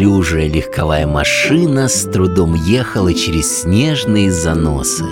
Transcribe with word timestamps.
Неуклюжая 0.00 0.48
легковая 0.48 1.06
машина 1.06 1.86
с 1.86 2.10
трудом 2.10 2.54
ехала 2.54 3.12
через 3.12 3.60
снежные 3.60 4.32
заносы. 4.32 5.04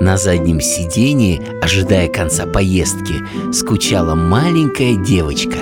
На 0.00 0.16
заднем 0.16 0.58
сидении, 0.58 1.42
ожидая 1.62 2.08
конца 2.08 2.46
поездки, 2.46 3.16
скучала 3.52 4.14
маленькая 4.14 4.94
девочка. 4.94 5.58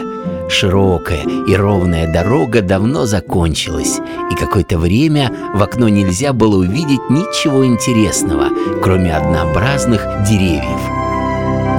Широкая 0.48 1.24
и 1.48 1.54
ровная 1.56 2.12
дорога 2.12 2.62
давно 2.62 3.06
закончилась, 3.06 3.98
и 4.30 4.36
какое-то 4.36 4.78
время 4.78 5.32
в 5.52 5.60
окно 5.60 5.88
нельзя 5.88 6.32
было 6.32 6.58
увидеть 6.58 7.10
ничего 7.10 7.66
интересного, 7.66 8.50
кроме 8.84 9.16
однообразных 9.16 10.06
деревьев. 10.28 10.80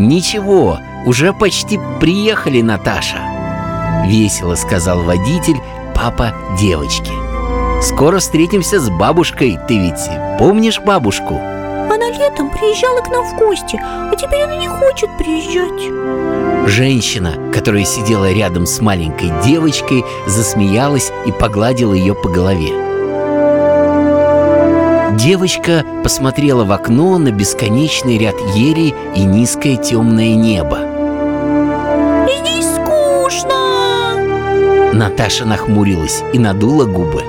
«Ничего, 0.02 0.77
уже 1.05 1.31
почти 1.31 1.80
приехали, 2.02 2.61
Наташа!» 2.61 3.31
Весело 4.05 4.55
сказал 4.55 5.03
водитель, 5.03 5.58
папа 6.01 6.33
девочки. 6.59 7.11
Скоро 7.83 8.17
встретимся 8.17 8.79
с 8.79 8.89
бабушкой, 8.89 9.59
ты 9.67 9.77
ведь 9.77 10.09
помнишь 10.39 10.79
бабушку? 10.79 11.35
Она 11.35 12.09
летом 12.09 12.49
приезжала 12.49 13.01
к 13.01 13.09
нам 13.09 13.23
в 13.23 13.37
гости, 13.37 13.79
а 13.79 14.11
теперь 14.15 14.41
она 14.41 14.55
не 14.55 14.67
хочет 14.67 15.09
приезжать 15.19 16.67
Женщина, 16.67 17.33
которая 17.53 17.85
сидела 17.85 18.31
рядом 18.31 18.66
с 18.66 18.81
маленькой 18.81 19.31
девочкой, 19.45 20.03
засмеялась 20.25 21.11
и 21.27 21.31
погладила 21.31 21.93
ее 21.93 22.15
по 22.15 22.30
голове 22.30 22.71
Девочка 25.19 25.86
посмотрела 26.03 26.63
в 26.63 26.71
окно 26.71 27.19
на 27.19 27.30
бесконечный 27.31 28.17
ряд 28.17 28.39
елей 28.55 28.95
и 29.15 29.23
низкое 29.23 29.75
темное 29.75 30.33
небо 30.33 30.91
Наташа 35.02 35.45
нахмурилась 35.45 36.21
и 36.31 36.38
надула 36.38 36.85
губы. 36.85 37.23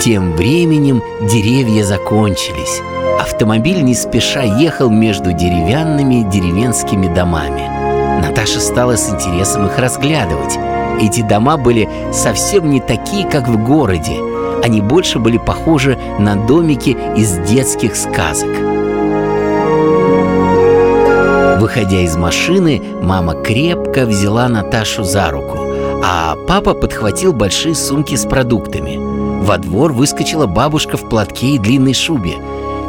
Тем 0.00 0.32
временем 0.32 1.02
деревья 1.20 1.84
закончились. 1.84 2.80
Автомобиль 3.20 3.82
не 3.82 3.94
спеша 3.94 4.40
ехал 4.40 4.88
между 4.88 5.32
деревянными 5.32 6.26
деревенскими 6.30 7.14
домами. 7.14 7.68
Наташа 8.22 8.60
стала 8.60 8.96
с 8.96 9.10
интересом 9.10 9.66
их 9.66 9.78
разглядывать. 9.78 10.58
Эти 11.02 11.20
дома 11.20 11.58
были 11.58 11.86
совсем 12.10 12.70
не 12.70 12.80
такие, 12.80 13.28
как 13.28 13.46
в 13.46 13.62
городе. 13.62 14.16
Они 14.62 14.80
больше 14.80 15.18
были 15.18 15.36
похожи 15.36 15.98
на 16.18 16.34
домики 16.34 16.96
из 17.14 17.36
детских 17.46 17.94
сказок. 17.94 18.63
Выходя 21.56 22.00
из 22.00 22.16
машины, 22.16 22.82
мама 23.00 23.40
крепко 23.40 24.06
взяла 24.06 24.48
Наташу 24.48 25.04
за 25.04 25.30
руку, 25.30 25.56
а 26.02 26.34
папа 26.48 26.74
подхватил 26.74 27.32
большие 27.32 27.76
сумки 27.76 28.16
с 28.16 28.26
продуктами. 28.26 28.96
Во 29.44 29.58
двор 29.58 29.92
выскочила 29.92 30.46
бабушка 30.46 30.96
в 30.96 31.08
платке 31.08 31.54
и 31.54 31.58
длинной 31.60 31.94
шубе. 31.94 32.34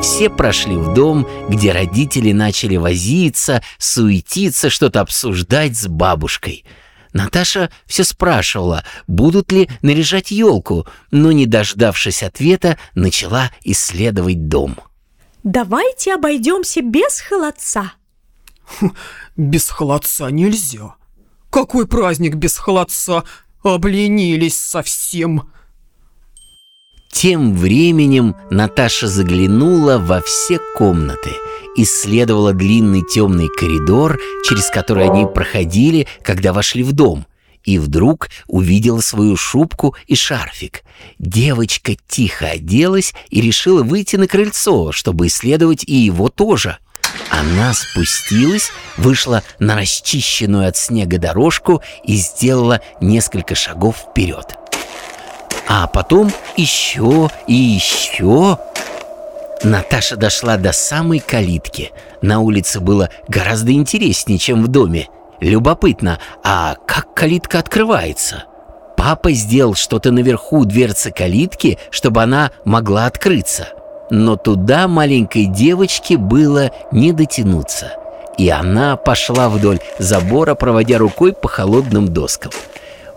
Все 0.01 0.31
прошли 0.31 0.77
в 0.77 0.95
дом, 0.95 1.27
где 1.47 1.73
родители 1.73 2.31
начали 2.31 2.75
возиться, 2.77 3.61
суетиться, 3.77 4.71
что-то 4.71 5.01
обсуждать 5.01 5.77
с 5.77 5.87
бабушкой. 5.87 6.65
Наташа 7.13 7.69
все 7.85 8.03
спрашивала, 8.03 8.83
будут 9.07 9.51
ли 9.51 9.69
наряжать 9.83 10.31
елку, 10.31 10.87
но, 11.11 11.31
не 11.31 11.45
дождавшись 11.45 12.23
ответа, 12.23 12.79
начала 12.95 13.51
исследовать 13.63 14.47
дом. 14.47 14.75
«Давайте 15.43 16.15
обойдемся 16.15 16.81
без 16.81 17.19
холодца», 17.19 17.93
без 19.37 19.69
холодца 19.69 20.29
нельзя. 20.29 20.95
Какой 21.49 21.87
праздник 21.87 22.35
без 22.35 22.57
холодца? 22.57 23.23
Обленились 23.63 24.59
совсем. 24.59 25.49
Тем 27.11 27.55
временем 27.55 28.35
Наташа 28.51 29.07
заглянула 29.07 29.97
во 29.97 30.21
все 30.21 30.59
комнаты, 30.75 31.31
исследовала 31.77 32.51
длинный 32.51 33.03
темный 33.03 33.47
коридор, 33.47 34.19
через 34.45 34.69
который 34.69 35.09
они 35.09 35.25
проходили, 35.25 36.07
когда 36.21 36.51
вошли 36.51 36.83
в 36.83 36.91
дом, 36.91 37.25
и 37.63 37.79
вдруг 37.79 38.29
увидела 38.47 38.99
свою 38.99 39.37
шубку 39.37 39.95
и 40.07 40.15
шарфик. 40.15 40.83
Девочка 41.17 41.95
тихо 42.07 42.47
оделась 42.47 43.13
и 43.29 43.39
решила 43.41 43.81
выйти 43.81 44.17
на 44.17 44.27
крыльцо, 44.27 44.91
чтобы 44.91 45.27
исследовать 45.27 45.83
и 45.85 45.95
его 45.95 46.27
тоже. 46.29 46.79
Она 47.29 47.73
спустилась, 47.73 48.71
вышла 48.97 49.43
на 49.59 49.75
расчищенную 49.75 50.67
от 50.67 50.77
снега 50.77 51.17
дорожку 51.17 51.81
и 52.03 52.15
сделала 52.15 52.81
несколько 53.01 53.55
шагов 53.55 53.97
вперед. 53.97 54.55
А 55.67 55.87
потом 55.87 56.31
еще 56.57 57.29
и 57.47 57.53
еще. 57.53 58.59
Наташа 59.63 60.15
дошла 60.15 60.57
до 60.57 60.71
самой 60.71 61.19
калитки. 61.19 61.91
На 62.21 62.39
улице 62.39 62.79
было 62.79 63.09
гораздо 63.27 63.71
интереснее, 63.71 64.37
чем 64.37 64.63
в 64.63 64.67
доме. 64.67 65.07
Любопытно, 65.39 66.19
а 66.43 66.75
как 66.87 67.13
калитка 67.13 67.59
открывается? 67.59 68.45
Папа 68.95 69.31
сделал 69.31 69.75
что-то 69.75 70.11
наверху 70.11 70.65
дверцы 70.65 71.11
калитки, 71.11 71.77
чтобы 71.89 72.23
она 72.23 72.51
могла 72.63 73.05
открыться. 73.05 73.69
Но 74.09 74.35
туда 74.35 74.87
маленькой 74.87 75.45
девочке 75.45 76.17
было 76.17 76.71
не 76.91 77.11
дотянуться. 77.11 77.93
И 78.37 78.49
она 78.49 78.97
пошла 78.97 79.49
вдоль 79.49 79.79
забора, 79.97 80.55
проводя 80.55 80.97
рукой 80.97 81.33
по 81.33 81.47
холодным 81.47 82.07
доскам. 82.07 82.51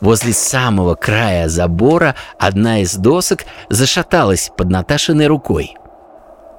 Возле 0.01 0.33
самого 0.33 0.95
края 0.95 1.49
забора 1.49 2.15
одна 2.39 2.81
из 2.81 2.95
досок 2.95 3.45
зашаталась 3.69 4.51
под 4.57 4.71
Наташиной 4.71 5.27
рукой. 5.27 5.75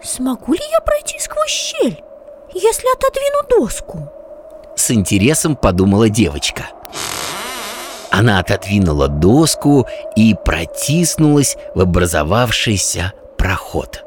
«Смогу 0.03 0.53
ли 0.53 0.61
я 0.71 0.81
пройти 0.81 1.17
сквозь 1.19 1.49
щель, 1.49 2.03
если 2.53 2.93
отодвину 2.95 3.47
доску?» 3.49 4.09
С 4.75 4.91
интересом 4.91 5.55
подумала 5.55 6.09
девочка. 6.09 6.63
Она 8.11 8.39
отодвинула 8.39 9.07
доску 9.07 9.87
и 10.15 10.35
протиснулась 10.45 11.57
в 11.75 11.81
образовавшийся 11.81 13.13
проход. 13.37 14.03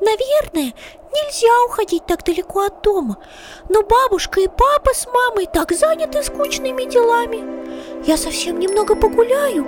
Наверное, 0.00 0.74
нельзя 1.12 1.48
уходить 1.66 2.06
так 2.06 2.24
далеко 2.24 2.66
от 2.66 2.82
дома. 2.82 3.16
Но 3.68 3.82
бабушка 3.82 4.40
и 4.40 4.46
папа 4.46 4.94
с 4.94 5.06
мамой 5.06 5.46
так 5.52 5.72
заняты 5.72 6.22
скучными 6.22 6.84
делами. 6.84 8.06
Я 8.06 8.16
совсем 8.16 8.60
немного 8.60 8.94
погуляю 8.94 9.66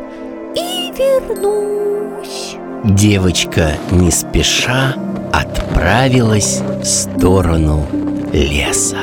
и 0.55 0.93
вернусь. 0.97 2.57
Девочка 2.85 3.73
не 3.91 4.11
спеша 4.11 4.95
отправилась 5.33 6.61
в 6.61 6.85
сторону 6.85 7.87
леса. 8.33 8.97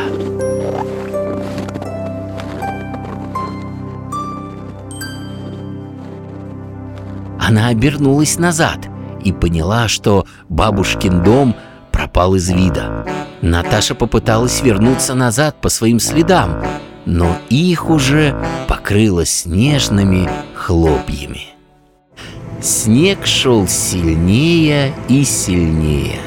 Она 7.40 7.68
обернулась 7.68 8.38
назад– 8.38 8.80
и 9.24 9.32
поняла, 9.32 9.88
что 9.88 10.26
бабушкин 10.50 11.24
дом 11.24 11.56
пропал 11.92 12.36
из 12.36 12.50
вида. 12.50 13.06
Наташа 13.42 13.96
попыталась 13.96 14.62
вернуться 14.62 15.14
назад 15.14 15.60
по 15.62 15.70
своим 15.70 16.00
следам, 16.00 16.64
но 17.06 17.38
их 17.50 17.90
уже 17.90 18.36
покрыло 18.68 19.26
снежными 19.26 20.30
хлопьями. 20.54 21.46
Снег 22.62 23.26
шел 23.26 23.68
сильнее 23.68 24.94
и 25.08 25.24
сильнее. 25.24 26.20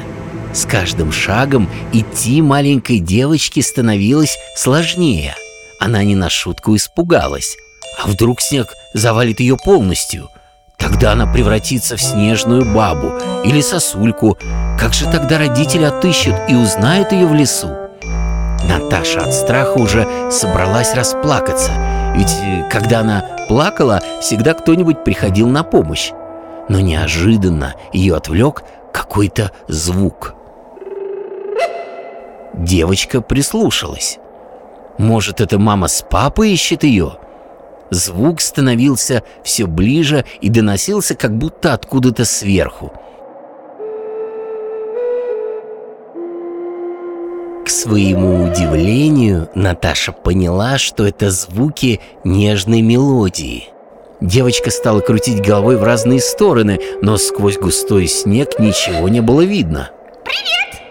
С 0.53 0.65
каждым 0.65 1.11
шагом 1.11 1.69
идти 1.93 2.41
маленькой 2.41 2.99
девочке 2.99 3.61
становилось 3.61 4.37
сложнее. 4.55 5.35
Она 5.79 6.03
не 6.03 6.15
на 6.15 6.29
шутку 6.29 6.75
испугалась. 6.75 7.55
А 8.01 8.07
вдруг 8.07 8.41
снег 8.41 8.67
завалит 8.93 9.39
ее 9.39 9.57
полностью– 9.57 10.29
Тогда 10.81 11.11
она 11.11 11.27
превратится 11.27 11.95
в 11.95 12.01
снежную 12.01 12.65
бабу 12.65 13.13
или 13.43 13.61
сосульку. 13.61 14.37
Как 14.79 14.93
же 14.93 15.05
тогда 15.05 15.37
родители 15.37 15.83
отыщут 15.83 16.35
и 16.49 16.55
узнают 16.55 17.11
ее 17.11 17.27
в 17.27 17.33
лесу? 17.33 17.69
Наташа 18.67 19.21
от 19.21 19.33
страха 19.33 19.77
уже 19.77 20.07
собралась 20.31 20.95
расплакаться. 20.95 21.71
Ведь 22.15 22.33
э, 22.43 22.67
когда 22.69 22.99
она 22.99 23.25
плакала, 23.47 24.01
всегда 24.21 24.53
кто-нибудь 24.53 25.03
приходил 25.03 25.47
на 25.47 25.63
помощь. 25.63 26.11
Но 26.67 26.79
неожиданно 26.79 27.75
ее 27.93 28.15
отвлек 28.15 28.63
какой-то 28.91 29.51
звук. 29.67 30.35
Девочка 32.53 33.21
прислушалась. 33.21 34.19
Может, 34.97 35.41
это 35.41 35.57
мама 35.57 35.87
с 35.87 36.03
папой 36.07 36.51
ищет 36.51 36.83
ее? 36.83 37.17
Звук 37.91 38.39
становился 38.39 39.21
все 39.43 39.67
ближе 39.67 40.23
и 40.39 40.49
доносился 40.49 41.13
как 41.13 41.37
будто 41.37 41.73
откуда-то 41.73 42.23
сверху. 42.23 42.93
К 47.65 47.69
своему 47.69 48.45
удивлению, 48.45 49.49
Наташа 49.55 50.13
поняла, 50.13 50.77
что 50.77 51.05
это 51.05 51.29
звуки 51.31 51.99
нежной 52.23 52.81
мелодии. 52.81 53.67
Девочка 54.21 54.71
стала 54.71 55.01
крутить 55.01 55.45
головой 55.45 55.75
в 55.75 55.83
разные 55.83 56.21
стороны, 56.21 56.79
но 57.01 57.17
сквозь 57.17 57.57
густой 57.57 58.07
снег 58.07 58.57
ничего 58.59 59.09
не 59.09 59.19
было 59.19 59.41
видно. 59.41 59.89
«Привет!» 60.23 60.81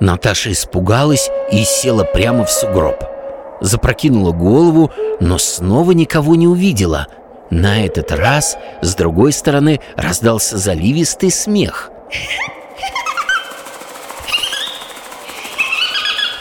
Наташа 0.00 0.52
испугалась 0.52 1.28
и 1.52 1.64
села 1.64 2.04
прямо 2.04 2.44
в 2.44 2.50
сугроб. 2.50 3.15
Запрокинула 3.60 4.32
голову, 4.32 4.90
но 5.20 5.38
снова 5.38 5.92
никого 5.92 6.34
не 6.34 6.46
увидела. 6.46 7.06
На 7.50 7.84
этот 7.84 8.12
раз 8.12 8.56
с 8.82 8.94
другой 8.94 9.32
стороны 9.32 9.80
раздался 9.96 10.58
заливистый 10.58 11.30
смех. 11.30 11.90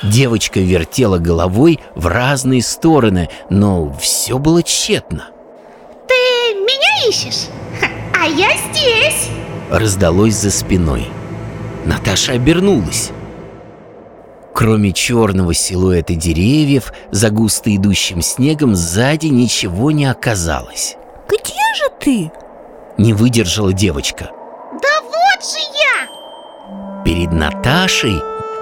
Девочка 0.04 0.60
вертела 0.60 1.18
головой 1.18 1.80
в 1.96 2.08
разные 2.08 2.62
стороны, 2.62 3.30
но 3.50 3.92
все 3.94 4.38
было 4.38 4.62
тщетно. 4.62 5.30
Ты 6.08 6.14
меня 6.60 7.10
ищешь? 7.10 7.48
А 8.20 8.28
я 8.28 8.50
здесь! 8.72 9.30
Раздалось 9.72 10.36
за 10.36 10.52
спиной. 10.52 11.08
Наташа 11.86 12.34
обернулась. 12.34 13.12
Кроме 14.56 14.94
черного 14.94 15.54
силуэта 15.54 16.16
деревьев, 16.16 16.94
за 17.12 17.30
густо 17.30 17.76
идущим 17.76 18.22
снегом 18.22 18.74
сзади 18.74 19.28
ничего 19.28 19.92
не 19.92 20.06
оказалось. 20.06 20.96
Где 21.28 21.54
же 21.76 21.90
ты? 22.00 22.32
Не 22.98 23.12
выдержала 23.12 23.74
девочка. 23.74 24.32
Да 24.82 25.02
вот 25.04 25.44
же 25.44 25.60
я! 25.60 27.04
Перед 27.04 27.34
Наташей 27.34 28.22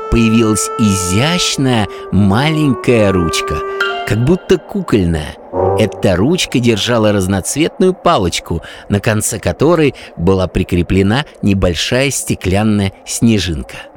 появилась 0.10 0.68
изящная 0.80 1.88
маленькая 2.12 3.12
ручка, 3.12 3.60
как 4.08 4.26
будто 4.26 4.58
кукольная. 4.58 5.36
Эта 5.78 6.16
ручка 6.16 6.58
держала 6.58 7.12
разноцветную 7.12 7.94
палочку, 7.94 8.64
на 8.90 9.00
конце 9.00 9.38
которой 9.38 9.94
была 10.18 10.48
прикреплена 10.48 11.26
небольшая 11.44 12.10
стеклянная 12.10 12.94
снежинка. 13.06 13.93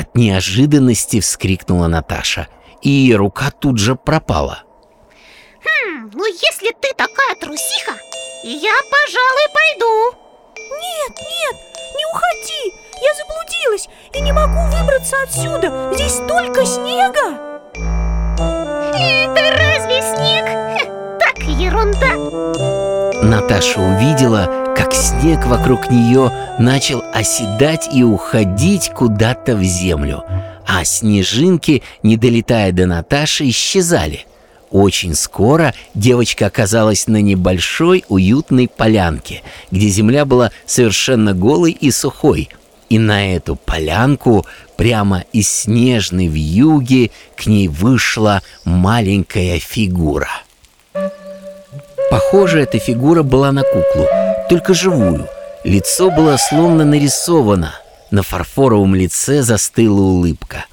От 0.00 0.14
неожиданности 0.14 1.20
вскрикнула 1.20 1.86
Наташа, 1.86 2.48
и 2.80 3.14
рука 3.14 3.50
тут 3.50 3.76
же 3.76 3.96
пропала. 3.96 4.62
Хм, 5.62 6.10
ну 6.14 6.24
если 6.24 6.72
ты 6.80 6.88
такая 6.96 7.34
трусиха, 7.38 7.92
я, 8.42 8.76
пожалуй, 8.90 9.46
пойду 9.52 10.30
нет, 10.56 11.18
нет, 11.18 11.56
не 11.96 12.06
уходи 12.06 12.74
Я 13.02 13.14
заблудилась 13.14 13.88
и 14.14 14.20
не 14.20 14.32
могу 14.32 14.60
выбраться 14.74 15.16
отсюда 15.22 15.92
Здесь 15.94 16.14
столько 16.14 16.64
снега 16.64 17.60
Это 18.94 19.50
разве 19.58 20.00
снег? 20.00 20.46
Ха, 20.46 21.18
Так, 21.18 21.42
ерунда 21.42 22.89
Наташа 23.22 23.80
увидела, 23.80 24.74
как 24.74 24.94
снег 24.94 25.46
вокруг 25.46 25.90
нее 25.90 26.32
начал 26.58 27.02
оседать 27.12 27.88
и 27.92 28.02
уходить 28.02 28.90
куда-то 28.94 29.56
в 29.56 29.62
землю, 29.62 30.24
а 30.66 30.84
снежинки, 30.84 31.82
не 32.02 32.16
долетая 32.16 32.72
до 32.72 32.86
Наташи, 32.86 33.50
исчезали. 33.50 34.24
Очень 34.70 35.14
скоро 35.14 35.74
девочка 35.94 36.46
оказалась 36.46 37.08
на 37.08 37.20
небольшой 37.20 38.04
уютной 38.08 38.68
полянке, 38.68 39.42
где 39.70 39.88
земля 39.88 40.24
была 40.24 40.50
совершенно 40.64 41.34
голой 41.34 41.72
и 41.72 41.90
сухой. 41.90 42.48
И 42.88 42.98
на 42.98 43.34
эту 43.34 43.54
полянку 43.54 44.46
прямо 44.76 45.24
из 45.32 45.50
снежной 45.50 46.26
вьюги 46.26 47.12
к 47.36 47.46
ней 47.46 47.68
вышла 47.68 48.42
маленькая 48.64 49.58
фигура. 49.58 50.30
Похоже, 52.10 52.60
эта 52.62 52.78
фигура 52.78 53.22
была 53.22 53.52
на 53.52 53.62
куклу, 53.62 54.06
только 54.48 54.74
живую. 54.74 55.28
Лицо 55.64 56.10
было 56.10 56.36
словно 56.36 56.84
нарисовано. 56.84 57.74
На 58.10 58.22
фарфоровом 58.22 58.94
лице 58.94 59.42
застыла 59.42 60.00
улыбка. 60.00 60.64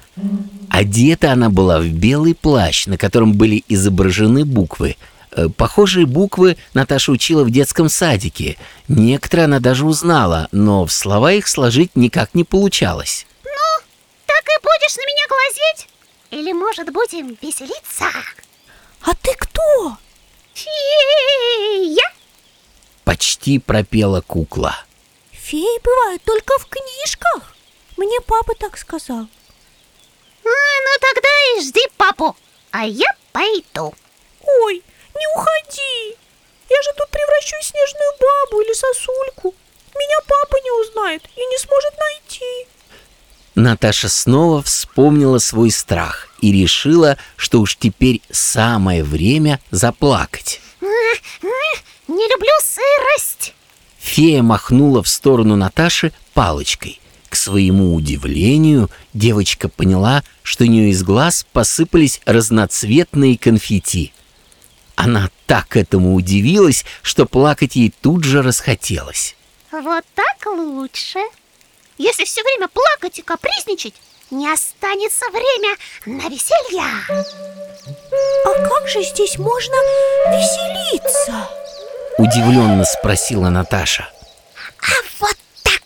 Одета 0.68 1.32
она 1.32 1.48
была 1.50 1.78
в 1.78 1.86
белый 1.86 2.34
плащ, 2.34 2.86
на 2.86 2.98
котором 2.98 3.34
были 3.34 3.64
изображены 3.68 4.44
буквы. 4.44 4.96
Э, 5.30 5.48
Похожие 5.48 6.06
буквы 6.06 6.56
Наташа 6.74 7.12
учила 7.12 7.44
в 7.44 7.50
детском 7.50 7.88
садике. 7.88 8.56
Некоторые 8.88 9.44
она 9.44 9.60
даже 9.60 9.86
узнала, 9.86 10.48
но 10.50 10.84
в 10.86 10.92
слова 10.92 11.32
их 11.32 11.46
сложить 11.46 11.92
никак 11.94 12.34
не 12.34 12.44
получалось. 12.44 13.26
Так 14.26 14.44
и 14.44 14.62
будешь 14.62 14.96
на 14.96 15.02
меня 15.02 15.26
глазеть? 15.28 15.88
Или, 16.30 16.52
может, 16.52 16.92
будем 16.92 17.36
веселиться? 17.40 18.06
А 19.02 19.14
ты 19.22 19.30
кто? 19.38 19.96
Фея! 20.58 22.12
Почти 23.04 23.60
пропела 23.60 24.20
кукла. 24.20 24.74
Феи 25.30 25.78
бывают 25.82 26.22
только 26.24 26.58
в 26.58 26.66
книжках. 26.66 27.54
Мне 27.96 28.20
папа 28.22 28.54
так 28.58 28.76
сказал. 28.76 29.20
А, 30.44 30.58
ну 30.84 30.92
тогда 31.00 31.28
и 31.54 31.60
жди 31.60 31.86
папу, 31.96 32.36
а 32.72 32.84
я 32.86 33.06
пойду. 33.32 33.94
Ой, 34.42 34.82
не 35.14 35.26
уходи. 35.36 36.16
Я 36.68 36.82
же 36.82 36.90
тут 36.96 37.08
превращусь 37.10 37.66
в 37.66 37.68
снежную 37.68 38.12
бабу 38.20 38.60
или 38.60 38.72
сосульку. 38.72 39.54
Меня 39.94 40.18
папа 40.26 40.56
не 40.64 40.70
узнает 40.80 41.22
и 41.36 41.40
не 41.46 41.58
сможет 41.58 41.94
найти 41.98 42.66
Наташа 43.58 44.08
снова 44.08 44.62
вспомнила 44.62 45.38
свой 45.38 45.72
страх 45.72 46.28
и 46.40 46.52
решила, 46.52 47.18
что 47.36 47.60
уж 47.60 47.76
теперь 47.76 48.22
самое 48.30 49.02
время 49.02 49.58
заплакать. 49.72 50.60
Не 50.80 52.32
люблю 52.32 52.52
сырость 52.62 53.54
Фея 53.98 54.42
махнула 54.42 55.02
в 55.02 55.08
сторону 55.08 55.56
Наташи 55.56 56.12
палочкой. 56.34 57.00
К 57.28 57.34
своему 57.34 57.94
удивлению, 57.94 58.90
девочка 59.12 59.68
поняла, 59.68 60.22
что 60.44 60.62
у 60.62 60.68
нее 60.68 60.90
из 60.90 61.02
глаз 61.02 61.44
посыпались 61.52 62.20
разноцветные 62.26 63.36
конфетти. 63.36 64.12
Она 64.94 65.30
так 65.46 65.76
этому 65.76 66.14
удивилась, 66.14 66.84
что 67.02 67.26
плакать 67.26 67.74
ей 67.74 67.92
тут 68.00 68.22
же 68.22 68.40
расхотелось. 68.40 69.34
Вот 69.72 70.04
так 70.14 70.46
лучше 70.46 71.18
Если 71.98 72.24
все 72.24 72.42
время 72.42 72.68
плакать 72.68 73.18
и 73.18 73.22
капризничать 73.22 73.94
Не 74.30 74.52
останется 74.52 75.24
время 75.30 75.76
на 76.06 76.28
веселье 76.28 76.84
А 78.44 78.68
как 78.68 78.88
же 78.88 79.02
здесь 79.02 79.36
можно 79.36 79.74
веселиться? 80.26 81.48
Удивленно 82.18 82.84
спросила 82.84 83.48
Наташа. 83.48 84.08
А 84.80 84.92
вот 85.20 85.36
так 85.62 85.82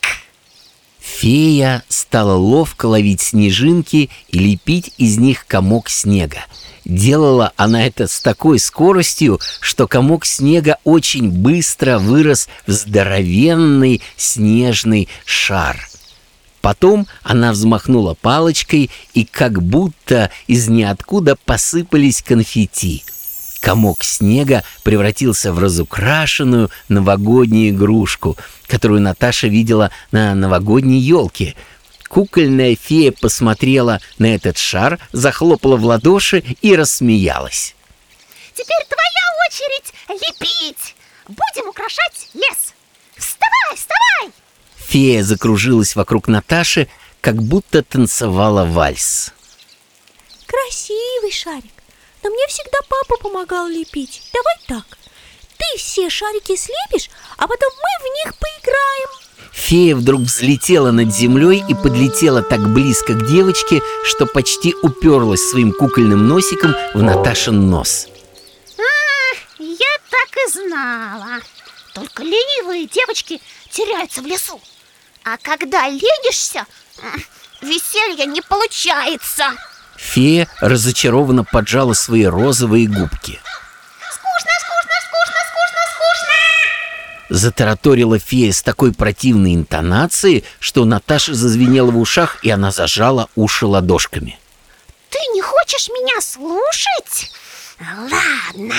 Фея 0.98 1.82
стала 1.88 2.34
ловко 2.34 2.86
ловить 2.86 3.20
снежинки 3.20 4.10
и 4.28 4.38
лепить 4.38 4.92
из 4.98 5.18
них 5.18 5.46
комок 5.46 5.88
снега. 5.88 6.44
Делала 6.84 7.52
она 7.56 7.86
это 7.86 8.08
с 8.08 8.20
такой 8.20 8.58
скоростью, 8.58 9.40
что 9.60 9.86
комок 9.86 10.24
снега 10.24 10.78
очень 10.84 11.30
быстро 11.30 11.98
вырос 11.98 12.48
в 12.66 12.72
здоровенный 12.72 14.02
снежный 14.16 15.08
шар. 15.24 15.91
Потом 16.62 17.08
она 17.24 17.52
взмахнула 17.52 18.14
палочкой, 18.14 18.90
и 19.12 19.24
как 19.24 19.60
будто 19.60 20.30
из 20.46 20.68
ниоткуда 20.68 21.36
посыпались 21.36 22.22
конфетти. 22.22 23.04
Комок 23.60 24.04
снега 24.04 24.64
превратился 24.82 25.52
в 25.52 25.58
разукрашенную 25.58 26.70
новогоднюю 26.88 27.70
игрушку, 27.70 28.36
которую 28.68 29.00
Наташа 29.02 29.48
видела 29.48 29.90
на 30.12 30.34
новогодней 30.34 30.98
елке. 30.98 31.54
Кукольная 32.08 32.76
фея 32.76 33.12
посмотрела 33.12 34.00
на 34.18 34.34
этот 34.34 34.56
шар, 34.56 35.00
захлопала 35.12 35.76
в 35.76 35.84
ладоши 35.84 36.44
и 36.60 36.76
рассмеялась. 36.76 37.74
Теперь 38.54 38.86
твоя 38.88 39.26
очередь 39.48 39.92
лепить 40.08 40.94
Будем 41.26 41.68
украшать 41.68 42.28
лес 42.34 42.74
Вставай, 43.16 43.76
вставай 43.76 44.41
Фея 44.92 45.22
закружилась 45.22 45.96
вокруг 45.96 46.28
Наташи, 46.28 46.86
как 47.22 47.36
будто 47.36 47.82
танцевала 47.82 48.66
вальс. 48.66 49.32
Красивый 50.46 51.32
шарик. 51.32 51.72
Но 52.22 52.28
мне 52.28 52.46
всегда 52.46 52.78
папа 52.86 53.16
помогал 53.22 53.68
лепить. 53.68 54.20
Давай 54.34 54.54
так. 54.68 54.98
Ты 55.56 55.78
все 55.78 56.10
шарики 56.10 56.56
слепишь, 56.56 57.08
а 57.38 57.48
потом 57.48 57.70
мы 57.72 58.06
в 58.06 58.14
них 58.16 58.34
поиграем. 58.38 59.08
Фея 59.54 59.96
вдруг 59.96 60.20
взлетела 60.20 60.90
над 60.90 61.10
землей 61.10 61.64
и 61.66 61.74
подлетела 61.74 62.42
так 62.42 62.60
близко 62.74 63.14
к 63.14 63.26
девочке, 63.26 63.80
что 64.04 64.26
почти 64.26 64.74
уперлась 64.82 65.48
своим 65.48 65.72
кукольным 65.72 66.28
носиком 66.28 66.74
в 66.92 67.00
Наташин 67.02 67.70
нос. 67.70 68.08
А, 68.76 69.34
Я 69.58 69.96
так 70.10 70.36
и 70.36 70.50
знала. 70.50 71.40
Только 71.94 72.24
ленивые 72.24 72.86
девочки 72.86 73.40
теряются 73.70 74.20
в 74.20 74.26
лесу 74.26 74.60
А 75.24 75.36
когда 75.40 75.88
ленишься, 75.88 76.66
веселья 77.60 78.26
не 78.26 78.40
получается. 78.40 79.44
Фея 79.96 80.48
разочарованно 80.60 81.44
поджала 81.44 81.92
свои 81.92 82.24
розовые 82.24 82.88
губки. 82.88 83.40
Скучно, 84.10 84.50
скучно, 84.60 84.96
скучно, 85.06 85.40
скучно, 85.46 85.82
скучно. 85.94 87.38
Затараторила 87.38 88.18
фея 88.18 88.52
с 88.52 88.62
такой 88.62 88.92
противной 88.92 89.54
интонацией, 89.54 90.44
что 90.58 90.84
Наташа 90.84 91.34
зазвенела 91.34 91.92
в 91.92 91.98
ушах, 91.98 92.44
и 92.44 92.50
она 92.50 92.72
зажала 92.72 93.28
уши 93.36 93.66
ладошками. 93.66 94.38
Ты 95.08 95.18
не 95.34 95.40
хочешь 95.40 95.88
меня 95.88 96.20
слушать? 96.20 97.30
Ладно. 97.80 98.74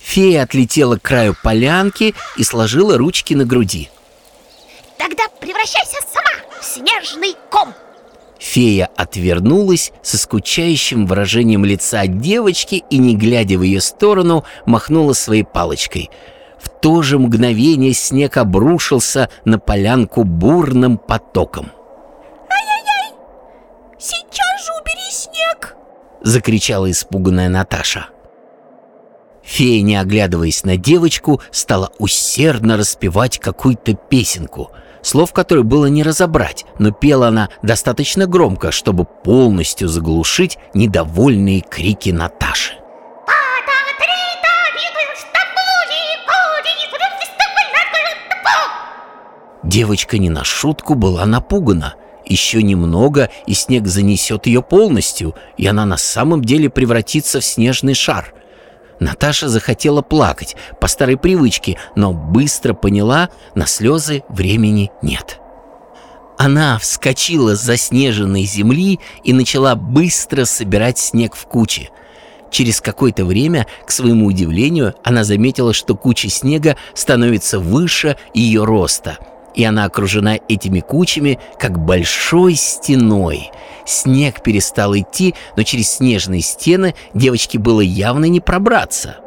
Фея 0.00 0.42
отлетела 0.42 0.98
к 0.98 1.02
краю 1.02 1.34
полянки 1.42 2.14
и 2.36 2.44
сложила 2.44 2.98
ручки 2.98 3.32
на 3.32 3.46
груди 3.46 3.90
Тогда 5.04 5.24
превращайся 5.38 5.98
сама 6.10 6.60
в 6.62 6.64
снежный 6.64 7.36
ком 7.50 7.74
Фея 8.38 8.88
отвернулась 8.96 9.92
со 10.00 10.16
скучающим 10.16 11.04
выражением 11.04 11.66
лица 11.66 12.06
девочки 12.06 12.84
и, 12.88 12.96
не 12.96 13.14
глядя 13.14 13.58
в 13.58 13.62
ее 13.62 13.82
сторону, 13.82 14.44
махнула 14.64 15.12
своей 15.12 15.44
палочкой. 15.44 16.08
В 16.58 16.70
то 16.70 17.02
же 17.02 17.18
мгновение 17.18 17.92
снег 17.92 18.38
обрушился 18.38 19.28
на 19.44 19.58
полянку 19.58 20.24
бурным 20.24 20.96
потоком. 20.96 21.70
Сейчас 23.98 24.64
же 24.64 24.72
убери 24.80 25.10
снег 25.10 25.76
Закричала 26.22 26.90
испуганная 26.90 27.50
Наташа. 27.50 28.08
Фея, 29.42 29.82
не 29.82 29.96
оглядываясь 29.96 30.64
на 30.64 30.78
девочку, 30.78 31.42
стала 31.50 31.92
усердно 31.98 32.78
распевать 32.78 33.38
какую-то 33.38 33.92
песенку, 33.92 34.70
слов 35.04 35.32
которой 35.32 35.62
было 35.62 35.86
не 35.86 36.02
разобрать, 36.02 36.64
но 36.78 36.90
пела 36.90 37.28
она 37.28 37.48
достаточно 37.62 38.26
громко, 38.26 38.72
чтобы 38.72 39.04
полностью 39.04 39.88
заглушить 39.88 40.58
недовольные 40.74 41.60
крики 41.60 42.10
Наташи. 42.10 42.74
Девочка 49.74 50.18
не 50.18 50.30
на 50.30 50.44
шутку 50.44 50.94
была 50.94 51.26
напугана. 51.26 51.94
Еще 52.26 52.62
немного, 52.62 53.28
и 53.46 53.54
снег 53.54 53.86
занесет 53.86 54.46
ее 54.46 54.62
полностью, 54.62 55.34
и 55.56 55.66
она 55.66 55.84
на 55.84 55.96
самом 55.96 56.44
деле 56.44 56.70
превратится 56.70 57.40
в 57.40 57.44
снежный 57.44 57.94
шар. 57.94 58.32
Наташа 59.00 59.48
захотела 59.48 60.02
плакать 60.02 60.56
по 60.80 60.86
старой 60.86 61.16
привычке, 61.16 61.78
но 61.96 62.12
быстро 62.12 62.74
поняла, 62.74 63.30
на 63.54 63.66
слезы 63.66 64.22
времени 64.28 64.90
нет. 65.02 65.40
Она 66.36 66.78
вскочила 66.78 67.54
с 67.54 67.60
заснеженной 67.60 68.44
земли 68.44 69.00
и 69.22 69.32
начала 69.32 69.74
быстро 69.76 70.44
собирать 70.44 70.98
снег 70.98 71.36
в 71.36 71.46
кучи. 71.46 71.90
Через 72.50 72.80
какое-то 72.80 73.24
время, 73.24 73.66
к 73.86 73.90
своему 73.90 74.26
удивлению, 74.26 74.94
она 75.02 75.24
заметила, 75.24 75.72
что 75.72 75.96
куча 75.96 76.28
снега 76.28 76.76
становится 76.94 77.58
выше 77.58 78.16
ее 78.32 78.64
роста– 78.64 79.18
и 79.54 79.64
она 79.64 79.84
окружена 79.84 80.38
этими 80.48 80.80
кучами, 80.80 81.38
как 81.58 81.78
большой 81.78 82.54
стеной. 82.54 83.50
Снег 83.86 84.42
перестал 84.42 84.96
идти, 84.96 85.34
но 85.56 85.62
через 85.62 85.90
снежные 85.90 86.40
стены 86.40 86.94
девочке 87.14 87.58
было 87.58 87.80
явно 87.80 88.26
не 88.26 88.40
пробраться. 88.40 89.18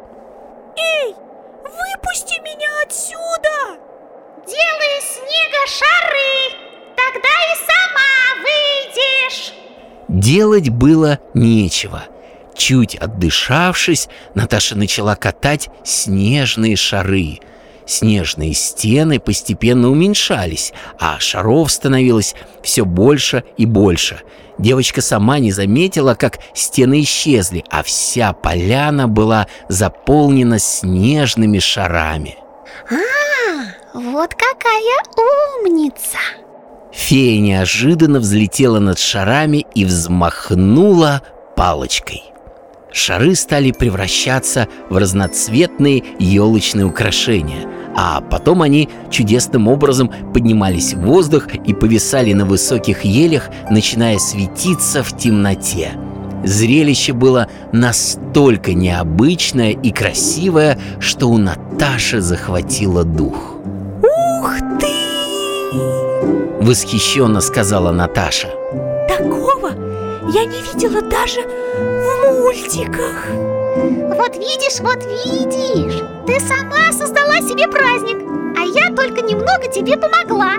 Выпусти 2.08 2.40
меня 2.40 2.68
отсюда 2.86 3.78
Делай 4.46 4.98
из 4.98 5.04
снега 5.14 5.66
шары, 5.66 6.56
тогда 6.96 7.28
и 7.28 7.56
сама 7.66 8.42
выйдешь 8.42 9.52
Делать 10.08 10.68
было 10.70 11.18
нечего. 11.34 12.04
Чуть 12.56 12.96
отдышавшись, 12.96 14.08
Наташа 14.34 14.76
начала 14.76 15.14
катать 15.16 15.68
снежные 15.84 16.76
шары. 16.76 17.38
Снежные 17.88 18.52
стены 18.52 19.18
постепенно 19.18 19.90
уменьшались, 19.90 20.74
а 21.00 21.18
шаров 21.20 21.72
становилось 21.72 22.34
все 22.62 22.84
больше 22.84 23.44
и 23.56 23.64
больше. 23.64 24.20
Девочка 24.58 25.00
сама 25.00 25.38
не 25.38 25.52
заметила, 25.52 26.14
как 26.14 26.38
стены 26.52 27.00
исчезли, 27.00 27.64
а 27.70 27.82
вся 27.82 28.34
поляна 28.34 29.08
была 29.08 29.46
заполнена 29.70 30.58
снежными 30.58 31.60
шарами. 31.60 32.36
А, 32.90 33.98
вот 33.98 34.34
какая 34.34 35.62
умница 35.62 36.18
Фея 36.92 37.40
неожиданно 37.40 38.20
взлетела 38.20 38.80
над 38.80 38.98
шарами 38.98 39.64
и 39.74 39.86
взмахнула 39.86 41.22
палочкой. 41.56 42.24
Шары 42.98 43.36
стали 43.36 43.70
превращаться 43.70 44.66
в 44.90 44.96
разноцветные 44.96 46.02
елочные 46.18 46.84
украшения, 46.84 47.64
а 47.96 48.20
потом 48.20 48.60
они 48.60 48.88
чудесным 49.08 49.68
образом 49.68 50.10
поднимались 50.34 50.94
в 50.94 51.02
воздух 51.02 51.46
и 51.54 51.74
повисали 51.74 52.32
на 52.32 52.44
высоких 52.44 53.04
елях, 53.04 53.50
начиная 53.70 54.18
светиться 54.18 55.04
в 55.04 55.16
темноте. 55.16 55.92
Зрелище 56.44 57.12
было 57.12 57.46
настолько 57.72 58.74
необычное 58.74 59.70
и 59.70 59.92
красивое, 59.92 60.76
что 60.98 61.28
у 61.28 61.38
Наташи 61.38 62.20
захватило 62.20 63.04
дух. 63.04 63.54
Ух 64.02 64.56
ты! 64.80 64.88
Восхищенно 66.60 67.40
сказала 67.42 67.92
Наташа. 67.92 68.48
Такого 69.08 69.70
я 70.34 70.44
не 70.44 70.60
видела 70.62 71.00
даже 71.00 71.42
мультиках. 72.48 73.26
Вот 74.16 74.34
видишь, 74.36 74.80
вот 74.80 75.04
видишь. 75.04 76.02
Ты 76.26 76.40
сама 76.40 76.92
создала 76.92 77.36
себе 77.40 77.68
праздник 77.68 78.18
А 78.58 78.62
я 78.62 78.94
только 78.94 79.22
немного 79.22 79.68
тебе 79.70 79.96
помогла. 79.98 80.52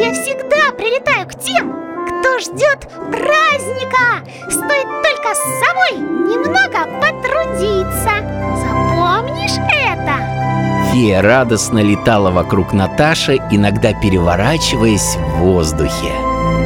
Я 0.00 0.12
всегда 0.12 0.72
прилетаю 0.76 1.28
к 1.28 1.34
тем, 1.38 1.72
кто 2.06 2.38
ждет 2.40 2.88
праздника. 3.10 4.24
Стоит 4.50 4.88
только 4.88 5.34
с 5.34 5.42
собой 5.62 5.98
немного 6.28 6.86
потрудиться. 7.00 8.12
Запомнишь 8.56 9.58
это? 9.86 10.92
Фея 10.92 11.22
радостно 11.22 11.78
летала 11.78 12.32
вокруг 12.32 12.72
Наташи, 12.72 13.36
иногда 13.52 13.92
переворачиваясь 13.94 15.16
в 15.16 15.38
воздухе. 15.38 16.12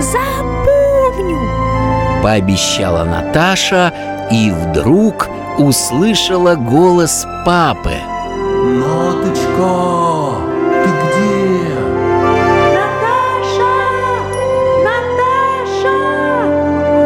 Запомню. 0.01 1.41
Пообещала 2.23 3.05
Наташа 3.05 4.16
и 4.31 4.51
вдруг 4.51 5.29
услышала 5.59 6.55
голос 6.55 7.27
папы. 7.45 7.95
Наточка, 8.65 10.43
ты 10.85 10.91
где? 10.91 11.75
Наташа! 12.75 13.75
Наташа! 14.85 15.99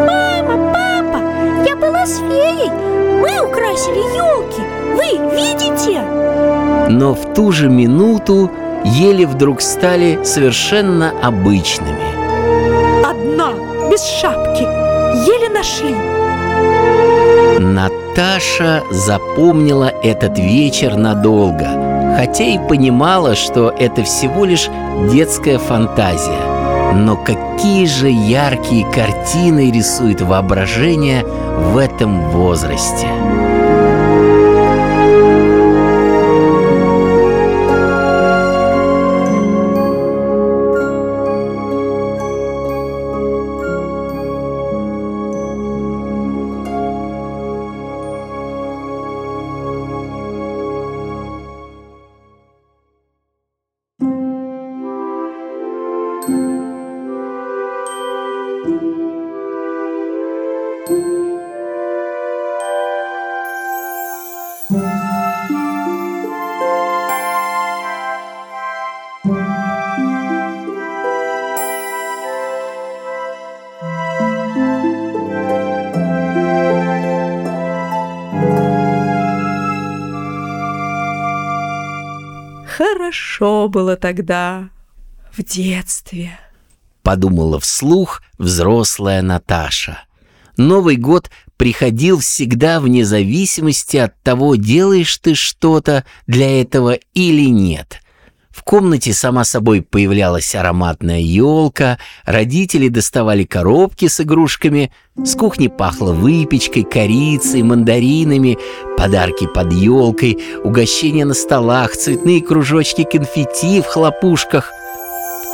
Мама, 0.06 0.72
папа, 0.72 1.20
я 1.66 1.76
была 1.76 2.06
с 2.06 2.18
феей 2.18 2.70
Мы 3.20 3.46
украсили 3.46 4.02
елки 4.16 4.62
Вы 4.94 5.36
видите? 5.36 6.02
Но 6.88 7.14
в 7.14 7.34
ту 7.34 7.52
же 7.52 7.68
минуту 7.68 8.50
ели 8.84 9.24
вдруг 9.24 9.60
стали 9.60 10.18
совершенно 10.24 11.12
обычными. 11.22 13.04
Одна, 13.04 13.52
без 13.90 14.02
шапки 14.02 14.62
Еле 15.26 15.50
нашли 15.50 15.94
Наташа 17.80 18.82
запомнила 18.90 19.90
этот 20.02 20.38
вечер 20.38 20.96
надолго, 20.96 22.14
хотя 22.14 22.44
и 22.44 22.58
понимала, 22.58 23.34
что 23.34 23.70
это 23.70 24.02
всего 24.02 24.44
лишь 24.44 24.68
детская 25.10 25.56
фантазия. 25.56 26.92
Но 26.92 27.16
какие 27.16 27.86
же 27.86 28.10
яркие 28.10 28.84
картины 28.90 29.70
рисует 29.70 30.20
воображение 30.20 31.24
в 31.24 31.78
этом 31.78 32.28
возрасте. 32.28 33.06
Хорошо 83.40 83.68
было 83.68 83.96
тогда, 83.96 84.68
в 85.32 85.42
детстве. 85.42 86.38
Подумала 87.02 87.58
вслух 87.58 88.22
взрослая 88.38 89.22
Наташа. 89.22 90.04
Новый 90.56 90.96
год 90.96 91.30
приходил 91.56 92.18
всегда 92.18 92.80
вне 92.80 93.04
зависимости 93.04 93.96
от 93.96 94.20
того, 94.22 94.56
делаешь 94.56 95.16
ты 95.18 95.34
что-то 95.34 96.04
для 96.26 96.60
этого 96.60 96.98
или 97.14 97.48
нет. 97.48 98.00
В 98.50 98.64
комнате 98.64 99.12
сама 99.12 99.44
собой 99.44 99.80
появлялась 99.80 100.54
ароматная 100.56 101.20
елка, 101.20 101.98
родители 102.24 102.88
доставали 102.88 103.44
коробки 103.44 104.08
с 104.08 104.20
игрушками, 104.20 104.92
с 105.16 105.36
кухни 105.36 105.68
пахло 105.68 106.12
выпечкой, 106.12 106.82
корицей, 106.82 107.62
мандаринами, 107.62 108.58
подарки 108.96 109.46
под 109.46 109.72
елкой, 109.72 110.38
угощения 110.64 111.24
на 111.24 111.34
столах, 111.34 111.92
цветные 111.92 112.42
кружочки 112.42 113.04
конфетти 113.04 113.80
в 113.80 113.86
хлопушках. 113.86 114.72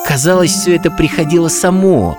Казалось, 0.08 0.52
все 0.52 0.76
это 0.76 0.90
приходило 0.90 1.48
само, 1.48 2.16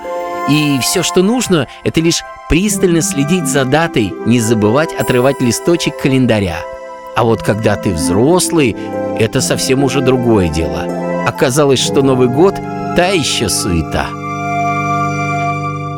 и 0.50 0.77
все, 0.81 1.01
что 1.01 1.24
нужно, 1.24 1.67
это 1.84 2.01
лишь 2.01 2.22
пристально 2.50 3.01
следить 3.01 3.48
за 3.48 3.65
датой, 3.65 4.13
не 4.27 4.39
забывать 4.39 4.93
отрывать 4.93 5.41
листочек 5.41 6.00
календаря. 6.00 6.76
А 7.17 7.24
вот 7.24 7.41
когда 7.41 7.75
ты 7.75 7.91
взрослый, 7.91 8.75
это 9.17 9.41
совсем 9.41 9.83
уже 9.83 10.01
другое 10.01 10.50
дело. 10.50 10.83
Оказалось, 11.25 11.79
что 11.79 12.03
Новый 12.03 12.27
год– 12.27 12.53
та 12.95 13.07
еще 13.07 13.50
суета. 13.50 14.07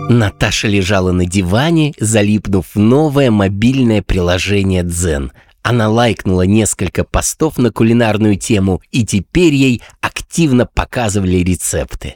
Наташа 0.08 0.70
лежала 0.70 1.12
на 1.12 1.26
диване, 1.26 1.94
залипнув 2.00 2.68
в 2.74 2.80
новое 2.80 3.32
мобильное 3.32 4.02
приложение 4.02 4.82
«Дзен». 4.84 5.34
Она 5.62 5.90
лайкнула 5.90 6.44
несколько 6.44 7.04
постов 7.04 7.58
на 7.58 7.70
кулинарную 7.70 8.38
тему, 8.38 8.82
и 8.90 9.06
теперь 9.06 9.54
ей 9.54 9.82
активно 10.00 10.68
показывали 10.68 11.40
рецепты. 11.40 12.16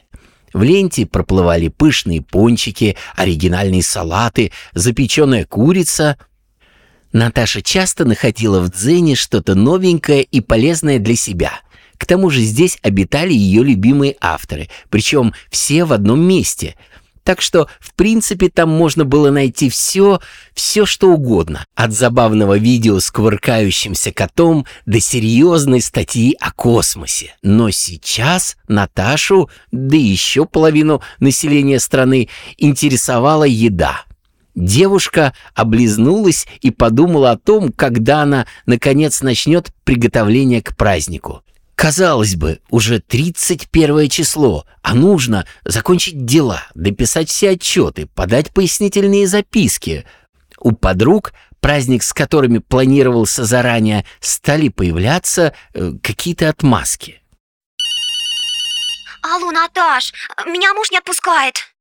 В 0.54 0.62
ленте 0.62 1.04
проплывали 1.04 1.68
пышные 1.68 2.22
пончики, 2.22 2.96
оригинальные 3.16 3.82
салаты, 3.82 4.50
запеченная 4.72 5.44
курица. 5.44 6.16
Наташа 7.14 7.62
часто 7.62 8.04
находила 8.04 8.60
в 8.60 8.70
Дзене 8.70 9.14
что-то 9.14 9.54
новенькое 9.54 10.22
и 10.22 10.40
полезное 10.40 10.98
для 10.98 11.16
себя. 11.16 11.52
К 11.96 12.04
тому 12.04 12.28
же 12.28 12.42
здесь 12.42 12.76
обитали 12.82 13.32
ее 13.32 13.62
любимые 13.62 14.16
авторы, 14.20 14.68
причем 14.90 15.32
все 15.48 15.84
в 15.84 15.94
одном 15.94 16.20
месте– 16.20 16.74
так 17.24 17.40
что, 17.40 17.68
в 17.80 17.94
принципе, 17.94 18.50
там 18.50 18.68
можно 18.68 19.06
было 19.06 19.30
найти 19.30 19.70
все, 19.70 20.20
все 20.52 20.84
что 20.84 21.08
угодно. 21.08 21.64
От 21.74 21.92
забавного 21.92 22.58
видео 22.58 23.00
с 23.00 23.10
кувыркающимся 23.10 24.12
котом 24.12 24.66
до 24.84 25.00
серьезной 25.00 25.80
статьи 25.80 26.36
о 26.38 26.52
космосе. 26.52 27.34
Но 27.42 27.70
сейчас 27.70 28.58
Наташу, 28.68 29.48
да 29.72 29.96
еще 29.96 30.44
половину 30.44 31.02
населения 31.18 31.80
страны, 31.80 32.28
интересовала 32.58 33.44
еда. 33.44 34.04
Девушка 34.54 35.34
облизнулась 35.54 36.46
и 36.60 36.70
подумала 36.70 37.32
о 37.32 37.38
том, 37.38 37.72
когда 37.72 38.22
она, 38.22 38.46
наконец, 38.66 39.20
начнет 39.20 39.72
приготовление 39.84 40.62
к 40.62 40.76
празднику. 40.76 41.42
Казалось 41.74 42.36
бы, 42.36 42.60
уже 42.70 43.00
31 43.00 44.08
число, 44.08 44.64
а 44.82 44.94
нужно 44.94 45.44
закончить 45.64 46.24
дела, 46.24 46.62
дописать 46.74 47.28
все 47.28 47.50
отчеты, 47.50 48.06
подать 48.06 48.52
пояснительные 48.54 49.26
записки. 49.26 50.04
У 50.60 50.70
подруг, 50.70 51.32
праздник 51.58 52.04
с 52.04 52.12
которыми 52.12 52.58
планировался 52.58 53.44
заранее, 53.44 54.04
стали 54.20 54.68
появляться 54.68 55.52
э, 55.74 55.92
какие-то 56.00 56.48
отмазки. 56.48 57.20
Алло, 59.22 59.50
Наташ, 59.50 60.12
меня 60.46 60.74
муж 60.74 60.92
не 60.92 60.98
отпускает. 60.98 61.73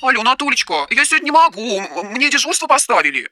Алло, 0.00 0.22
Натулечка, 0.22 0.86
я 0.90 1.04
сегодня 1.04 1.26
не 1.26 1.30
могу, 1.32 1.80
мне 2.04 2.30
дежурство 2.30 2.66
поставили. 2.66 3.28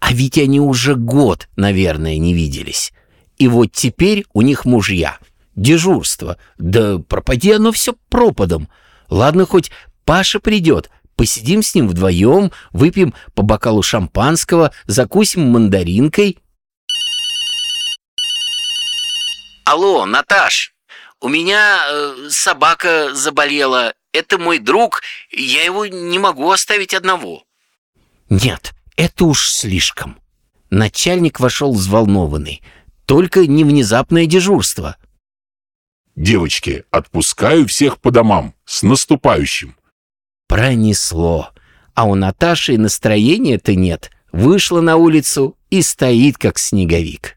А 0.00 0.12
ведь 0.12 0.38
они 0.38 0.60
уже 0.60 0.94
год, 0.96 1.48
наверное, 1.56 2.18
не 2.18 2.34
виделись. 2.34 2.92
И 3.38 3.48
вот 3.48 3.72
теперь 3.72 4.24
у 4.32 4.42
них 4.42 4.64
мужья. 4.64 5.18
Дежурство. 5.54 6.38
Да 6.58 6.98
пропади 6.98 7.52
оно 7.52 7.72
все 7.72 7.94
пропадом. 8.08 8.68
Ладно, 9.08 9.46
хоть 9.46 9.70
Паша 10.04 10.40
придет. 10.40 10.90
Посидим 11.16 11.62
с 11.62 11.74
ним 11.74 11.88
вдвоем, 11.88 12.52
выпьем 12.72 13.14
по 13.34 13.42
бокалу 13.42 13.82
шампанского, 13.82 14.72
закусим 14.86 15.50
мандаринкой. 15.50 16.38
Алло, 19.64 20.06
Наташ, 20.06 20.74
у 21.20 21.28
меня 21.28 21.84
э, 21.88 22.28
собака 22.30 23.14
заболела. 23.14 23.94
Это 24.12 24.38
мой 24.38 24.58
друг, 24.58 25.02
я 25.30 25.64
его 25.64 25.86
не 25.86 26.18
могу 26.18 26.50
оставить 26.50 26.94
одного. 26.94 27.44
Нет, 28.28 28.72
это 28.96 29.24
уж 29.24 29.50
слишком. 29.50 30.18
Начальник 30.70 31.40
вошел 31.40 31.72
взволнованный. 31.72 32.62
Только 33.06 33.46
не 33.46 33.64
внезапное 33.64 34.26
дежурство. 34.26 34.96
Девочки, 36.14 36.84
отпускаю 36.90 37.66
всех 37.66 37.98
по 38.00 38.10
домам. 38.10 38.54
С 38.64 38.82
наступающим. 38.82 39.76
Пронесло. 40.46 41.50
А 41.94 42.04
у 42.04 42.14
Наташи 42.14 42.78
настроения-то 42.78 43.74
нет. 43.74 44.10
Вышла 44.30 44.80
на 44.80 44.96
улицу 44.96 45.56
и 45.70 45.82
стоит, 45.82 46.38
как 46.38 46.58
снеговик. 46.58 47.36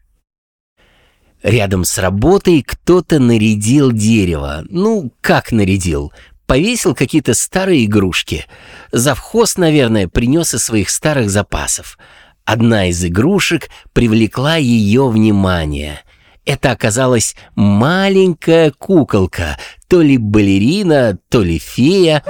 Рядом 1.42 1.84
с 1.84 1.98
работой 1.98 2.62
кто-то 2.62 3.18
нарядил 3.18 3.92
дерево. 3.92 4.64
Ну, 4.68 5.12
как 5.20 5.52
нарядил? 5.52 6.12
Повесил 6.46 6.94
какие-то 6.94 7.34
старые 7.34 7.84
игрушки. 7.84 8.46
Завхоз, 8.92 9.56
наверное, 9.56 10.08
принес 10.08 10.54
из 10.54 10.64
своих 10.64 10.90
старых 10.90 11.28
запасов. 11.28 11.98
Одна 12.44 12.86
из 12.86 13.04
игрушек 13.04 13.68
привлекла 13.92 14.56
ее 14.56 15.08
внимание. 15.08 16.00
Это 16.44 16.70
оказалась 16.70 17.34
маленькая 17.56 18.70
куколка, 18.70 19.58
то 19.88 20.00
ли 20.00 20.16
балерина, 20.16 21.18
то 21.28 21.42
ли 21.42 21.58
фея. 21.58 22.22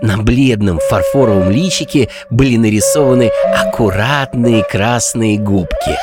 На 0.00 0.16
бледном 0.16 0.78
фарфоровом 0.88 1.50
личике 1.50 2.08
были 2.30 2.56
нарисованы 2.56 3.30
аккуратные 3.54 4.64
красные 4.64 5.38
губки, 5.38 5.96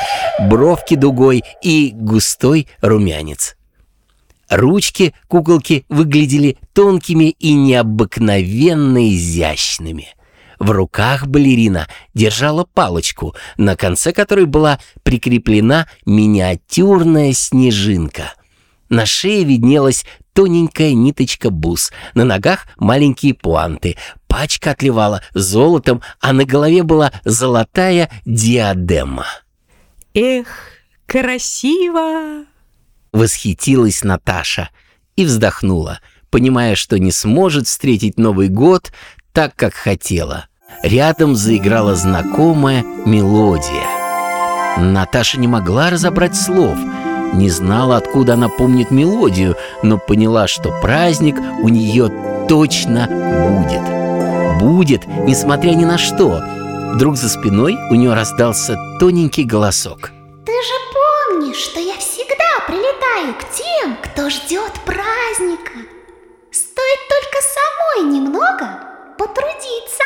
бровки 0.48 0.94
дугой 0.94 1.42
и 1.62 1.90
густой 1.92 2.68
румянец. 2.82 3.55
Ручки 4.48 5.14
куколки 5.28 5.84
выглядели 5.88 6.58
тонкими 6.72 7.30
и 7.30 7.54
необыкновенно 7.54 9.10
изящными. 9.10 10.08
В 10.58 10.70
руках 10.70 11.26
балерина 11.26 11.86
держала 12.14 12.64
палочку, 12.64 13.34
на 13.56 13.76
конце 13.76 14.12
которой 14.12 14.46
была 14.46 14.78
прикреплена 15.02 15.86
миниатюрная 16.06 17.32
снежинка. 17.32 18.34
На 18.88 19.04
шее 19.04 19.44
виднелась 19.44 20.06
тоненькая 20.32 20.94
ниточка 20.94 21.50
бус, 21.50 21.92
на 22.14 22.24
ногах 22.24 22.66
маленькие 22.76 23.34
пуанты, 23.34 23.96
пачка 24.28 24.70
отливала 24.70 25.22
золотом, 25.34 26.02
а 26.20 26.32
на 26.32 26.44
голове 26.44 26.82
была 26.82 27.12
золотая 27.24 28.10
диадема. 28.24 29.26
Эх, 30.14 30.46
красиво! 31.06 32.46
Восхитилась 33.16 34.04
Наташа 34.04 34.68
и 35.16 35.24
вздохнула, 35.24 36.00
понимая, 36.28 36.74
что 36.74 36.98
не 36.98 37.10
сможет 37.10 37.66
встретить 37.66 38.18
Новый 38.18 38.48
год 38.48 38.92
так, 39.32 39.56
как 39.56 39.72
хотела. 39.72 40.48
Рядом 40.82 41.34
заиграла 41.34 41.94
знакомая 41.94 42.84
мелодия. 43.06 43.86
Наташа 44.76 45.40
не 45.40 45.48
могла 45.48 45.88
разобрать 45.88 46.36
слов, 46.36 46.76
не 47.32 47.48
знала, 47.48 47.96
откуда 47.96 48.34
она 48.34 48.50
помнит 48.50 48.90
мелодию, 48.90 49.56
но 49.82 49.96
поняла, 49.96 50.46
что 50.46 50.78
праздник 50.82 51.36
у 51.62 51.70
нее 51.70 52.12
точно 52.50 53.06
будет. 53.48 54.60
Будет, 54.60 55.06
несмотря 55.06 55.70
ни 55.70 55.86
на 55.86 55.96
что. 55.96 56.42
Вдруг 56.92 57.16
за 57.16 57.30
спиной 57.30 57.78
у 57.88 57.94
нее 57.94 58.12
раздался 58.12 58.76
тоненький 59.00 59.44
голосок. 59.44 60.10
Ты 60.46 60.52
же 60.52 60.74
помнишь, 60.94 61.56
что 61.56 61.80
я 61.80 61.96
всегда 61.98 62.60
прилетаю 62.68 63.34
к 63.34 63.50
тем, 63.50 63.96
кто 63.96 64.30
ждет 64.30 64.72
праздника. 64.84 65.72
Стоит 66.52 67.00
только 67.08 67.38
самой 67.42 68.14
немного 68.14 68.80
потрудиться. 69.18 70.04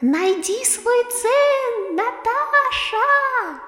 Найди 0.00 0.64
свой 0.64 1.04
цен, 1.10 1.96
Наташа! 1.96 3.60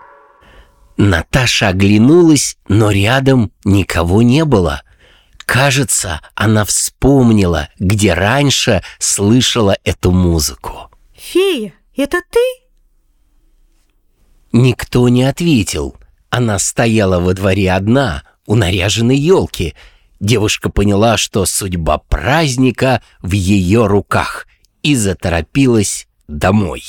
Наташа 0.96 1.68
оглянулась, 1.68 2.56
но 2.68 2.92
рядом 2.92 3.50
никого 3.64 4.22
не 4.22 4.44
было. 4.44 4.82
Кажется, 5.38 6.20
она 6.36 6.64
вспомнила, 6.64 7.68
где 7.80 8.14
раньше 8.14 8.84
слышала 9.00 9.76
эту 9.82 10.12
музыку. 10.12 10.88
Фея, 11.16 11.74
это 11.96 12.20
ты? 12.30 12.63
Никто 14.54 15.08
не 15.08 15.24
ответил. 15.24 15.96
Она 16.30 16.60
стояла 16.60 17.18
во 17.18 17.34
дворе 17.34 17.72
одна, 17.72 18.22
у 18.46 18.54
наряженной 18.54 19.16
елки. 19.16 19.74
Девушка 20.20 20.70
поняла, 20.70 21.16
что 21.16 21.44
судьба 21.44 21.98
праздника 21.98 23.02
в 23.20 23.32
ее 23.32 23.88
руках 23.88 24.46
и 24.84 24.94
заторопилась 24.94 26.06
домой. 26.28 26.84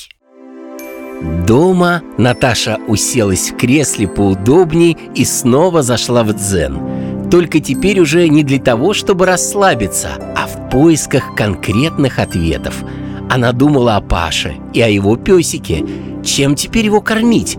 Дома 1.47 2.03
Наташа 2.19 2.77
уселась 2.87 3.49
в 3.49 3.57
кресле 3.57 4.07
поудобней 4.07 4.95
и 5.15 5.25
снова 5.25 5.81
зашла 5.81 6.23
в 6.23 6.33
дзен. 6.33 7.31
Только 7.31 7.59
теперь 7.61 7.99
уже 7.99 8.27
не 8.29 8.43
для 8.43 8.59
того, 8.59 8.93
чтобы 8.93 9.25
расслабиться, 9.25 10.09
а 10.35 10.45
в 10.45 10.69
поисках 10.69 11.33
конкретных 11.35 12.19
ответов. 12.19 12.83
Она 13.27 13.53
думала 13.53 13.95
о 13.95 14.01
Паше 14.01 14.55
и 14.71 14.81
о 14.81 14.87
его 14.87 15.15
песике. 15.15 15.83
Чем 16.25 16.55
теперь 16.55 16.85
его 16.85 17.01
кормить? 17.01 17.57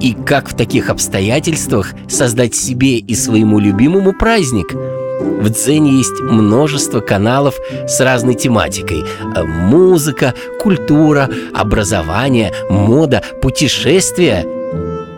И 0.00 0.12
как 0.14 0.50
в 0.50 0.56
таких 0.56 0.90
обстоятельствах 0.90 1.94
создать 2.08 2.54
себе 2.54 2.98
и 2.98 3.14
своему 3.14 3.58
любимому 3.58 4.12
праздник– 4.12 4.74
в 5.20 5.50
Дзене 5.50 5.92
есть 5.92 6.20
множество 6.20 7.00
каналов 7.00 7.56
с 7.86 8.00
разной 8.00 8.34
тематикой. 8.34 9.04
Э, 9.34 9.44
музыка, 9.44 10.34
культура, 10.60 11.28
образование, 11.54 12.52
мода, 12.70 13.22
путешествия. 13.40 14.44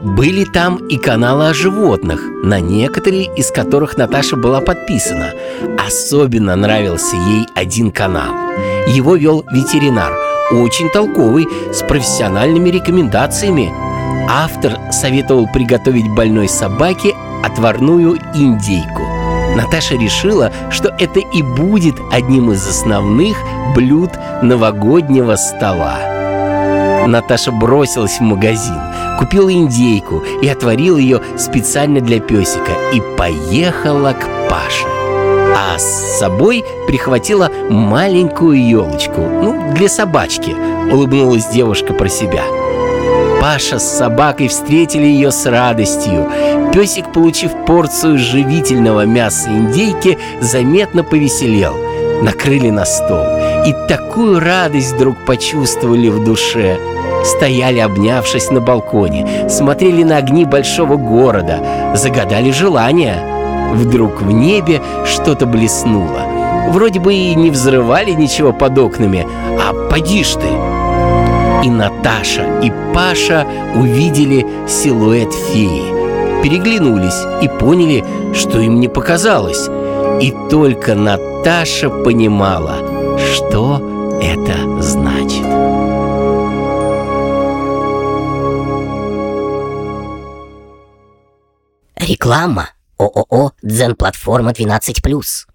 Были 0.02 0.44
там 0.44 0.76
и 0.88 0.96
каналы 0.96 1.48
о 1.48 1.54
животных, 1.54 2.22
на 2.42 2.60
некоторые 2.60 3.24
из 3.36 3.50
которых 3.50 3.98
Наташа 3.98 4.36
была 4.36 4.60
подписана. 4.60 5.32
Особенно 5.86 6.56
нравился 6.56 7.16
ей 7.16 7.46
один 7.54 7.90
канал. 7.90 8.34
Его 8.88 9.16
вел 9.16 9.44
ветеринар, 9.52 10.12
очень 10.50 10.88
толковый, 10.90 11.46
с 11.72 11.82
профессиональными 11.82 12.68
рекомендациями. 12.70 13.72
Автор 14.28 14.78
советовал 14.92 15.46
приготовить 15.52 16.08
больной 16.08 16.48
собаке 16.48 17.14
отварную 17.42 18.18
индейку– 18.34 19.02
Наташа 19.56 19.96
решила, 19.96 20.52
что 20.70 20.94
это 20.98 21.20
и 21.20 21.42
будет 21.42 21.96
одним 22.12 22.52
из 22.52 22.66
основных 22.66 23.36
блюд 23.74 24.10
новогоднего 24.42 25.34
стола. 25.36 25.98
Наташа 27.06 27.50
бросилась 27.50 28.18
в 28.18 28.22
магазин, 28.22 28.78
купила 29.18 29.52
индейку 29.52 30.22
и 30.42 30.48
отварила 30.48 30.98
ее 30.98 31.20
специально 31.36 32.00
для 32.00 32.20
песика 32.20 32.72
и 32.92 33.00
поехала 33.16 34.12
к 34.12 34.48
Паше. 34.48 34.99
А 35.56 35.78
с 35.78 36.18
собой 36.18 36.64
прихватила 36.86 37.50
маленькую 37.68 38.66
елочку, 38.66 39.20
ну, 39.20 39.72
для 39.74 39.88
собачки, 39.88 40.54
улыбнулась 40.92 41.46
девушка 41.48 41.92
про 41.92 42.08
себя– 42.08 42.42
Паша 43.40 43.78
с 43.78 43.98
собакой 43.98 44.48
встретили 44.48 45.06
ее 45.06 45.32
с 45.32 45.46
радостью. 45.46 46.28
Песик, 46.74 47.10
получив 47.10 47.52
порцию 47.64 48.18
живительного 48.18 49.06
мяса 49.06 49.48
индейки, 49.48 50.18
заметно 50.40 51.02
повеселел. 51.02 51.74
Накрыли 52.22 52.68
на 52.68 52.84
стол. 52.84 53.24
И 53.66 53.72
такую 53.88 54.40
радость 54.40 54.92
вдруг 54.92 55.16
почувствовали 55.24 56.08
в 56.08 56.22
душе. 56.22 56.78
Стояли, 57.24 57.78
обнявшись 57.78 58.50
на 58.50 58.60
балконе, 58.60 59.48
смотрели 59.48 60.02
на 60.02 60.18
огни 60.18 60.44
большого 60.44 60.96
города, 60.96 61.94
загадали 61.94 62.50
желания. 62.50 63.39
Вдруг 63.72 64.22
в 64.22 64.30
небе 64.30 64.82
что-то 65.04 65.46
блеснуло. 65.46 66.22
Вроде 66.70 67.00
бы 67.00 67.14
и 67.14 67.34
не 67.34 67.50
взрывали 67.50 68.12
ничего 68.12 68.52
под 68.52 68.78
окнами, 68.78 69.26
а 69.58 69.72
поди 69.90 70.22
ж 70.22 70.34
ты, 70.34 70.48
и 71.64 71.70
Наташа, 71.70 72.60
и 72.62 72.72
Паша 72.94 73.46
увидели 73.74 74.46
силуэт 74.66 75.32
феи, 75.32 76.42
переглянулись 76.42 77.26
и 77.42 77.48
поняли, 77.48 78.04
что 78.34 78.60
им 78.60 78.80
не 78.80 78.88
показалось. 78.88 79.68
И 80.20 80.34
только 80.50 80.94
Наташа 80.94 81.90
понимала, 81.90 82.76
что 83.34 84.18
это 84.22 84.80
значит. 84.80 85.44
Реклама. 91.96 92.68
ООО 93.00 93.52
«Дзен-платформа 93.62 94.52
12+.» 94.52 95.49